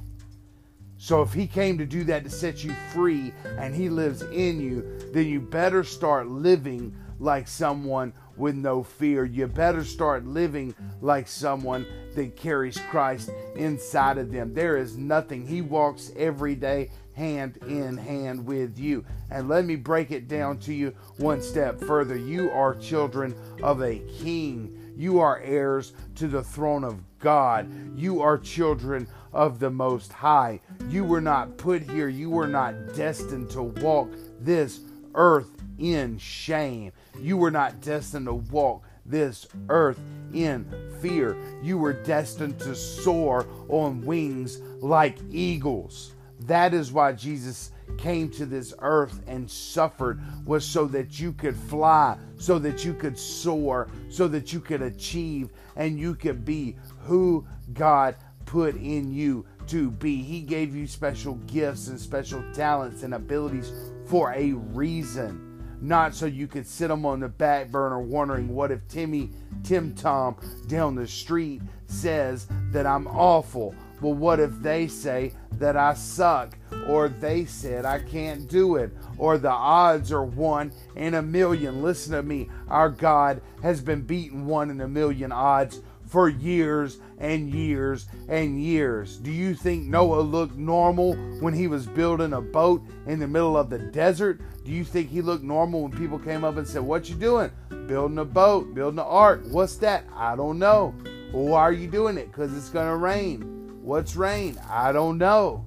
So 0.99 1.22
if 1.22 1.32
he 1.32 1.49
came 1.49 1.78
to 1.78 1.87
do 1.87 2.04
that 2.04 2.22
to 2.25 2.30
set 2.30 2.62
you 2.62 2.72
free 2.92 3.32
and 3.58 3.75
he 3.75 3.88
lives 3.88 4.22
in 4.22 4.61
you, 4.61 4.84
then 5.12 5.26
you 5.26 5.40
better 5.40 5.82
start 5.82 6.28
living 6.28 6.94
like 7.18 7.49
someone 7.49 8.12
with 8.37 8.54
no 8.54 8.82
fear. 8.82 9.25
You 9.25 9.46
better 9.46 9.84
start 9.84 10.26
living 10.26 10.75
like 11.00 11.26
someone 11.26 11.87
that 12.14 12.37
carries 12.37 12.78
Christ 12.90 13.30
inside 13.56 14.18
of 14.18 14.30
them. 14.30 14.54
There 14.54 14.76
is 14.76 14.96
nothing. 14.96 15.46
He 15.46 15.62
walks 15.62 16.12
every 16.16 16.54
day 16.54 16.90
hand 17.14 17.59
in 17.66 17.97
hand 17.97 18.45
with 18.45 18.78
you. 18.78 19.04
And 19.31 19.49
let 19.49 19.64
me 19.64 19.76
break 19.76 20.11
it 20.11 20.28
down 20.28 20.59
to 20.61 20.73
you 20.73 20.95
one 21.19 21.42
step 21.42 21.81
further. 21.81 22.16
You 22.16 22.50
are 22.50 22.75
children 22.75 23.35
of 23.62 23.83
a 23.83 23.99
king. 24.21 24.78
You 24.97 25.21
are 25.21 25.40
heirs 25.40 25.92
to 26.16 26.28
the 26.28 26.42
throne 26.42 26.85
of 26.85 27.00
God. 27.19 27.71
You 27.97 28.21
are 28.21 28.38
children 28.38 29.07
of 29.33 29.59
the 29.59 29.71
Most 29.71 30.12
High. 30.12 30.61
You 30.88 31.04
were 31.04 31.21
not 31.21 31.57
put 31.57 31.83
here, 31.83 32.09
you 32.09 32.31
were 32.31 32.49
not 32.49 32.95
destined 32.95 33.50
to 33.50 33.62
walk 33.62 34.12
this 34.40 34.81
earth 35.14 35.50
in 35.78 36.19
shame. 36.19 36.92
You 37.19 37.37
were 37.37 37.50
not 37.50 37.81
destined 37.81 38.26
to 38.26 38.35
walk 38.35 38.85
this 39.04 39.47
earth 39.69 40.00
in 40.33 40.66
fear. 41.00 41.37
You 41.62 41.78
were 41.78 41.92
destined 41.92 42.59
to 42.61 42.75
soar 42.75 43.47
on 43.69 44.04
wings 44.04 44.61
like 44.81 45.19
eagles. 45.31 46.12
That 46.46 46.75
is 46.75 46.92
why 46.92 47.12
Jesus 47.12 47.70
came 47.99 48.30
to 48.30 48.46
this 48.46 48.72
earth 48.80 49.20
and 49.26 49.50
suffered 49.50 50.20
was 50.46 50.64
so 50.64 50.87
that 50.87 51.20
you 51.20 51.32
could 51.32 51.56
fly, 51.56 52.16
so 52.37 52.58
that 52.58 52.84
you 52.84 52.94
could 52.94 53.18
soar, 53.18 53.88
so 54.08 54.28
that 54.28 54.52
you 54.52 54.61
could 54.61 54.82
achieve 54.82 55.50
and 55.76 55.99
you 55.99 56.14
could 56.14 56.44
be 56.44 56.76
who 57.00 57.46
God 57.72 58.16
put 58.46 58.76
in 58.76 59.12
you 59.12 59.44
to 59.68 59.90
be. 59.90 60.22
He 60.22 60.40
gave 60.40 60.75
you 60.75 60.87
special 60.87 61.34
gifts 61.46 61.88
and 61.88 61.99
special 62.00 62.42
talents 62.52 63.02
and 63.02 63.14
abilities 63.14 63.72
for 64.06 64.32
a 64.32 64.52
reason 64.52 65.52
not 65.82 66.14
so 66.14 66.26
you 66.26 66.46
could 66.46 66.66
sit 66.66 66.88
them 66.88 67.04
on 67.04 67.18
the 67.18 67.28
back 67.28 67.70
burner 67.70 67.99
wondering 67.99 68.49
what 68.49 68.70
if 68.70 68.87
Timmy 68.87 69.30
Tim 69.64 69.94
Tom 69.94 70.37
down 70.68 70.94
the 70.94 71.06
street 71.08 71.61
says 71.88 72.46
that 72.70 72.87
I'm 72.87 73.08
awful. 73.08 73.75
Well, 74.02 74.14
what 74.14 74.40
if 74.40 74.61
they 74.61 74.88
say 74.88 75.32
that 75.52 75.76
I 75.76 75.94
suck? 75.94 76.59
Or 76.88 77.09
they 77.09 77.44
said 77.44 77.85
I 77.85 78.00
can't 78.00 78.49
do 78.49 78.75
it? 78.75 78.90
Or 79.16 79.38
the 79.38 79.50
odds 79.50 80.11
are 80.11 80.25
one 80.25 80.73
in 80.97 81.14
a 81.14 81.23
million. 81.23 81.82
Listen 81.82 82.12
to 82.14 82.23
me. 82.23 82.49
Our 82.68 82.88
God 82.88 83.40
has 83.62 83.80
been 83.80 84.02
beaten 84.02 84.44
one 84.47 84.71
in 84.71 84.80
a 84.80 84.88
million 84.88 85.30
odds 85.30 85.80
for 86.09 86.28
years 86.28 86.99
and 87.18 87.54
years 87.54 88.09
and 88.28 88.61
years. 88.61 89.18
Do 89.18 89.30
you 89.30 89.54
think 89.54 89.85
Noah 89.85 90.21
looked 90.21 90.56
normal 90.56 91.14
when 91.40 91.54
he 91.54 91.68
was 91.68 91.87
building 91.87 92.32
a 92.32 92.40
boat 92.40 92.82
in 93.06 93.21
the 93.21 93.28
middle 93.28 93.56
of 93.56 93.71
the 93.71 93.78
desert? 93.78 94.40
Do 94.64 94.73
you 94.73 94.85
think 94.85 95.11
he 95.11 95.23
looked 95.23 95.44
normal 95.44 95.82
when 95.82 95.92
people 95.92 96.18
came 96.18 96.42
up 96.42 96.56
and 96.56 96.66
said, 96.66 96.82
What 96.82 97.09
you 97.09 97.14
doing? 97.14 97.52
Building 97.87 98.18
a 98.18 98.25
boat, 98.25 98.75
building 98.75 98.99
an 98.99 99.06
ark. 99.06 99.44
What's 99.47 99.76
that? 99.76 100.04
I 100.14 100.35
don't 100.35 100.59
know. 100.59 100.92
Well, 101.32 101.44
why 101.44 101.61
are 101.61 101.73
you 101.73 101.87
doing 101.87 102.18
it? 102.18 102.26
Because 102.26 102.54
it's 102.56 102.68
going 102.68 102.88
to 102.88 102.97
rain. 102.97 103.62
What's 103.82 104.14
rain? 104.14 104.58
I 104.70 104.92
don't 104.92 105.18
know. 105.18 105.66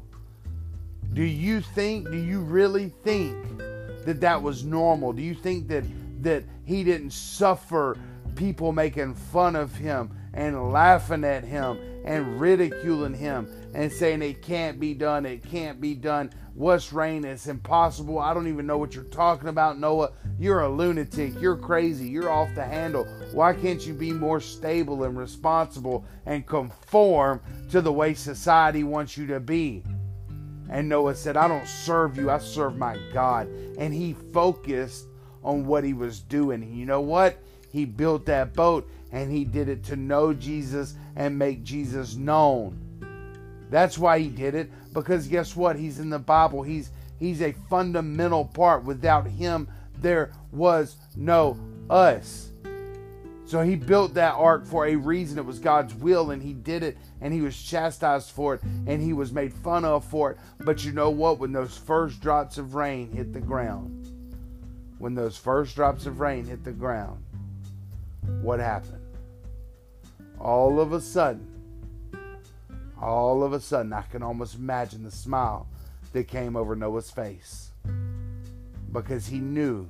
Do 1.14 1.24
you 1.24 1.60
think, 1.60 2.10
do 2.10 2.18
you 2.18 2.40
really 2.40 2.90
think 3.04 3.36
that 4.06 4.22
that 4.22 4.42
was 4.42 4.64
normal? 4.64 5.12
Do 5.12 5.22
you 5.22 5.36
think 5.36 5.68
that, 5.68 5.84
that 6.24 6.46
he 6.64 6.86
didn't 6.86 7.12
suffer 7.12 7.98
people 8.36 8.72
making 8.72 9.16
fun 9.16 9.58
of 9.58 9.76
him 9.76 10.12
and 10.34 10.72
laughing 10.72 11.26
at 11.26 11.44
him 11.44 11.78
and 12.06 12.40
ridiculing 12.40 13.14
him 13.14 13.50
and 13.74 13.92
saying 13.92 14.22
it 14.22 14.42
can't 14.42 14.80
be 14.80 14.94
done, 14.94 15.26
it 15.26 15.44
can't 15.44 15.82
be 15.82 15.94
done. 15.94 16.32
What's 16.56 16.94
rain? 16.94 17.26
It's 17.26 17.48
impossible. 17.48 18.18
I 18.18 18.34
don't 18.34 18.48
even 18.48 18.66
know 18.66 18.78
what 18.78 18.96
you're 18.96 19.04
talking 19.04 19.50
about, 19.50 19.78
Noah. 19.78 20.14
You're 20.40 20.62
a 20.62 20.70
lunatic. 20.70 21.34
You're 21.38 21.58
crazy. 21.58 22.08
You're 22.08 22.32
off 22.32 22.56
the 22.56 22.64
handle. 22.64 23.04
Why 23.34 23.54
can't 23.54 23.86
you 23.86 23.94
be 23.94 24.14
more 24.14 24.40
stable 24.40 25.04
and 25.04 25.18
responsible 25.18 26.06
and 26.26 26.48
conform 26.48 27.42
to 27.72 27.82
the 27.82 27.92
way 27.92 28.14
society 28.14 28.86
wants 28.86 29.18
you 29.18 29.28
to 29.28 29.42
be? 29.42 29.84
And 30.70 30.88
Noah 30.88 31.16
said, 31.16 31.36
I 31.36 31.50
don't 31.50 31.68
serve 31.68 32.16
you, 32.16 32.32
I 32.32 32.38
serve 32.38 32.78
my 32.78 32.98
God. 33.12 33.48
And 33.78 33.94
he 33.94 34.14
focused 34.14 35.08
on 35.44 35.66
what 35.66 35.84
he 35.84 35.94
was 35.94 36.22
doing. 36.22 36.74
You 36.74 36.86
know 36.86 37.02
what? 37.02 37.38
He 37.70 37.84
built 37.84 38.26
that 38.28 38.54
boat 38.54 38.90
and 39.12 39.30
he 39.30 39.44
did 39.44 39.68
it 39.68 39.84
to 39.86 39.98
know 39.98 40.34
Jesus 40.34 40.96
and 41.18 41.38
make 41.38 41.64
Jesus 41.64 42.16
known. 42.16 42.80
That's 43.70 43.98
why 43.98 44.20
he 44.20 44.30
did 44.30 44.56
it 44.56 44.72
because 44.94 45.28
guess 45.28 45.56
what? 45.56 45.76
He's 45.76 46.00
in 46.00 46.10
the 46.10 46.20
Bible. 46.20 46.64
He's 46.64 46.92
he's 47.20 47.42
a 47.42 47.54
fundamental 47.70 48.46
part. 48.46 48.84
Without 48.84 49.28
him 49.28 49.68
there 50.00 50.32
was 50.52 50.98
no 51.16 51.58
us. 51.90 52.52
So 53.46 53.62
he 53.62 53.76
built 53.76 54.16
that 54.16 54.34
ark 54.34 54.66
for 54.66 54.88
a 54.88 54.96
reason. 54.96 55.38
It 55.38 55.46
was 55.46 55.60
God's 55.60 55.94
will, 55.94 56.32
and 56.32 56.42
he 56.42 56.54
did 56.54 56.82
it, 56.82 56.98
and 57.22 57.32
he 57.32 57.42
was 57.42 57.56
chastised 57.56 58.32
for 58.32 58.56
it, 58.56 58.64
and 58.88 59.00
he 59.00 59.14
was 59.14 59.32
made 59.32 59.54
fun 59.54 59.86
of 59.86 60.04
for 60.04 60.32
it. 60.32 60.38
But 60.60 60.84
you 60.84 60.92
know 60.92 61.12
what? 61.12 61.38
When 61.38 61.52
those 61.52 61.78
first 61.78 62.22
drops 62.22 62.58
of 62.58 62.74
rain 62.74 63.12
hit 63.12 63.34
the 63.34 63.40
ground, 63.40 64.08
when 64.98 65.14
those 65.14 65.38
first 65.38 65.76
drops 65.76 66.08
of 66.08 66.20
rain 66.20 66.46
hit 66.46 66.64
the 66.64 66.72
ground, 66.72 67.24
what 68.42 68.60
happened? 68.60 69.06
All 70.40 70.80
of 70.80 70.94
a 70.94 71.02
sudden, 71.02 71.55
all 73.02 73.44
of 73.44 73.54
a 73.54 73.60
sudden, 73.60 73.94
I 73.94 74.04
can 74.04 74.24
almost 74.24 74.56
imagine 74.56 75.04
the 75.04 75.12
smile 75.12 75.68
that 76.14 76.28
came 76.28 76.56
over 76.56 76.76
Noah's 76.76 77.12
face 77.12 77.72
because 78.92 79.28
he 79.28 79.40
knew 79.40 79.88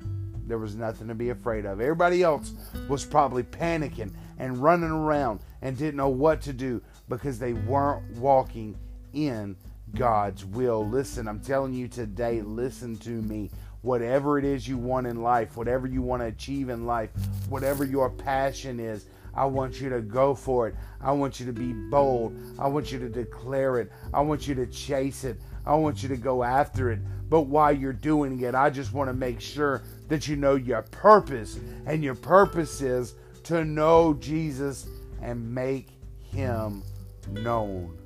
there 0.48 0.58
was 0.58 0.76
nothing 0.76 1.08
to 1.08 1.16
be 1.16 1.30
afraid 1.30 1.66
of. 1.66 1.82
Everybody 1.82 2.24
else 2.24 2.54
was 2.88 3.06
probably 3.06 3.44
panicking 3.44 4.12
and 4.38 4.58
running 4.58 4.92
around 4.92 5.40
and 5.62 5.78
didn't 5.78 5.96
know 5.96 6.10
what 6.10 6.42
to 6.42 6.54
do 6.54 6.82
because 7.10 7.40
they 7.40 7.54
weren't 7.54 8.18
walking 8.18 8.78
in 9.14 9.56
God's 9.94 10.46
will. 10.46 10.88
Listen, 10.88 11.28
I'm 11.28 11.40
telling 11.40 11.74
you 11.74 11.88
today, 11.88 12.42
listen 12.42 12.98
to 12.98 13.10
me. 13.10 13.50
Whatever 13.82 14.40
it 14.40 14.46
is 14.46 14.68
you 14.68 14.78
want 14.78 15.06
in 15.06 15.22
life, 15.22 15.56
whatever 15.56 15.86
you 15.86 16.02
want 16.02 16.22
to 16.24 16.28
achieve 16.28 16.70
in 16.70 16.88
life, 16.88 17.12
whatever 17.50 17.84
your 17.84 18.10
passion 18.10 18.80
is, 18.80 19.06
I 19.36 19.46
want 19.46 19.82
you 19.82 19.90
to 19.90 20.02
go 20.02 20.34
for 20.34 20.68
it. 20.68 20.76
I 21.02 21.12
want 21.12 21.40
you 21.40 21.46
to 21.46 21.54
be 21.54 21.74
bold. 21.74 22.38
I 22.58 22.68
want 22.68 22.92
you 22.92 23.00
to 23.00 23.10
declare 23.10 23.80
it. 23.80 23.92
I 24.14 24.22
want 24.22 24.48
you 24.48 24.56
to 24.56 24.66
chase 24.68 25.24
it. 25.24 25.40
I 25.66 25.76
want 25.76 26.04
you 26.04 26.10
to 26.10 26.18
go 26.18 26.44
after 26.44 26.92
it. 26.92 27.00
But 27.30 27.42
while 27.42 27.72
you're 27.72 27.94
doing 27.94 28.40
it, 28.42 28.56
I 28.56 28.70
just 28.70 28.94
want 28.94 29.10
to 29.10 29.14
make 29.14 29.42
sure 29.42 29.84
that 30.08 30.28
you 30.28 30.36
know 30.36 30.56
your 30.56 30.84
purpose. 30.84 31.60
And 31.86 32.04
your 32.04 32.16
purpose 32.16 32.82
is 32.82 33.16
to 33.44 33.66
know 33.66 34.14
Jesus 34.14 34.88
and 35.22 35.54
make 35.54 35.90
him 36.22 36.84
known. 37.30 37.98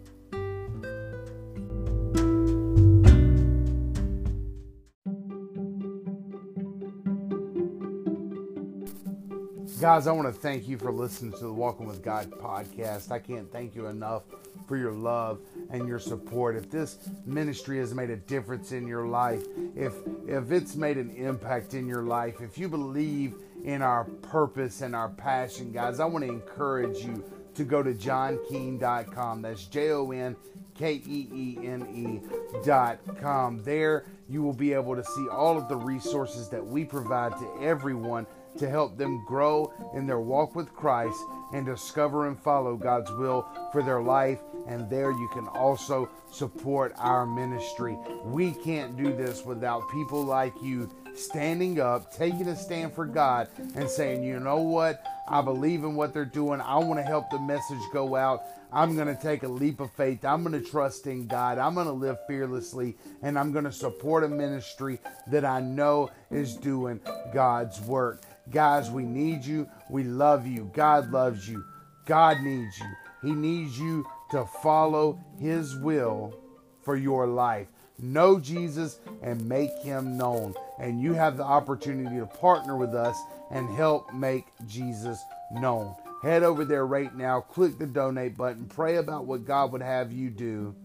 Guys, 9.90 10.06
I 10.06 10.12
want 10.12 10.28
to 10.28 10.40
thank 10.40 10.68
you 10.68 10.78
for 10.78 10.92
listening 10.92 11.32
to 11.32 11.46
the 11.46 11.52
Walking 11.52 11.88
with 11.88 12.04
God 12.04 12.30
podcast. 12.30 13.12
I 13.12 13.18
can't 13.18 13.52
thank 13.52 13.74
you 13.74 13.88
enough 13.88 14.22
for 14.68 14.78
your 14.78 14.92
love 14.92 15.40
and 15.72 15.88
your 15.88 15.98
support. 15.98 16.56
If 16.56 16.70
this 16.70 17.10
ministry 17.26 17.80
has 17.80 17.92
made 17.92 18.12
a 18.12 18.16
difference 18.16 18.72
in 18.72 18.86
your 18.86 19.08
life, 19.08 19.42
if 19.76 19.96
if 20.28 20.52
it's 20.52 20.76
made 20.76 20.98
an 20.98 21.10
impact 21.16 21.74
in 21.74 21.88
your 21.88 22.04
life, 22.04 22.40
if 22.40 22.56
you 22.56 22.70
believe 22.70 23.34
in 23.64 23.82
our 23.82 24.04
purpose 24.04 24.82
and 24.82 24.96
our 24.96 25.10
passion, 25.10 25.72
guys, 25.72 26.00
I 26.00 26.06
want 26.06 26.24
to 26.24 26.30
encourage 26.30 27.00
you 27.00 27.24
to 27.56 27.64
go 27.64 27.82
to 27.82 27.96
jonkeene.com. 27.96 29.42
That's 29.42 29.66
J 29.66 29.90
O 29.90 30.12
N 30.12 30.36
K 30.76 31.02
E 31.04 31.28
E 31.34 31.58
N 31.64 32.22
E.com. 32.64 33.64
There 33.64 34.06
you 34.30 34.44
will 34.44 34.54
be 34.54 34.72
able 34.72 34.96
to 34.96 35.04
see 35.04 35.28
all 35.30 35.58
of 35.58 35.68
the 35.68 35.76
resources 35.76 36.48
that 36.50 36.64
we 36.64 36.86
provide 36.86 37.32
to 37.40 37.60
everyone 37.60 38.28
to 38.60 38.70
help 38.70 38.98
them 38.98 39.24
grow 39.26 39.74
in 39.94 40.06
their 40.06 40.20
walk 40.20 40.56
with 40.56 40.74
Christ 40.74 41.20
and 41.54 41.66
discover 41.66 42.28
and 42.28 42.40
follow 42.40 42.76
God's 42.76 43.12
will 43.12 43.48
for 43.72 43.82
their 43.82 44.02
life. 44.02 44.40
And 44.68 44.90
there 44.90 45.12
you 45.12 45.30
can 45.34 45.48
also 45.48 46.10
support 46.32 46.94
our 46.98 47.26
ministry. 47.26 47.98
We 48.24 48.52
can't 48.52 48.96
do 48.96 49.16
this 49.16 49.44
without 49.44 49.90
people 49.92 50.24
like 50.24 50.54
you 50.62 50.90
standing 51.16 51.80
up, 51.80 52.14
taking 52.16 52.48
a 52.48 52.56
stand 52.56 52.94
for 52.94 53.06
God, 53.06 53.48
and 53.76 53.90
saying, 53.90 54.24
you 54.24 54.40
know 54.40 54.62
what? 54.62 55.04
I 55.28 55.42
believe 55.42 55.84
in 55.84 55.96
what 55.96 56.14
they're 56.14 56.26
doing. 56.26 56.62
I 56.62 56.78
want 56.78 57.00
to 57.00 57.04
help 57.04 57.30
the 57.30 57.40
message 57.40 57.80
go 57.92 58.16
out. 58.16 58.44
I'm 58.72 58.96
going 58.96 59.08
to 59.08 59.20
take 59.20 59.44
a 59.44 59.48
leap 59.48 59.80
of 59.80 59.92
faith. 59.94 60.24
I'm 60.24 60.44
going 60.44 60.62
to 60.62 60.70
trust 60.70 61.08
in 61.08 61.26
God. 61.26 61.58
I'm 61.58 61.74
going 61.74 61.88
to 61.88 61.94
live 61.94 62.18
fearlessly. 62.28 62.96
And 63.24 63.38
I'm 63.38 63.52
going 63.52 63.66
to 63.66 63.72
support 63.72 64.24
a 64.24 64.28
ministry 64.28 65.00
that 65.28 65.44
I 65.44 65.60
know 65.60 66.12
is 66.30 66.56
doing 66.56 67.00
God's 67.34 67.82
work. 67.82 68.24
Guys, 68.52 68.90
we 68.90 69.04
need 69.04 69.46
you. 69.46 69.68
We 69.90 70.04
love 70.04 70.48
you. 70.48 70.70
God 70.74 71.12
loves 71.12 71.48
you. 71.48 71.64
God 72.06 72.42
needs 72.42 72.80
you. 72.80 72.90
He 73.22 73.32
needs 73.32 73.80
you 73.80 74.06
to 74.32 74.46
follow 74.46 75.20
His 75.40 75.76
will 75.76 76.34
for 76.82 76.96
your 76.96 77.28
life. 77.28 77.68
Know 78.00 78.40
Jesus 78.40 79.00
and 79.22 79.48
make 79.48 79.72
Him 79.84 80.18
known. 80.18 80.54
And 80.80 81.02
you 81.02 81.14
have 81.14 81.38
the 81.38 81.44
opportunity 81.44 82.18
to 82.18 82.26
partner 82.26 82.78
with 82.78 82.96
us 82.96 83.18
and 83.52 83.70
help 83.76 84.14
make 84.14 84.46
Jesus 84.68 85.22
known. 85.52 85.96
Head 86.24 86.44
over 86.44 86.66
there 86.66 86.86
right 86.86 87.16
now, 87.16 87.42
click 87.42 87.78
the 87.78 87.86
donate 87.86 88.38
button, 88.38 88.66
pray 88.66 88.98
about 88.98 89.26
what 89.26 89.46
God 89.46 89.72
would 89.72 89.82
have 89.82 90.12
you 90.12 90.30
do, 90.30 90.76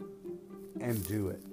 and 0.81 1.07
do 1.07 1.29
it. 1.29 1.44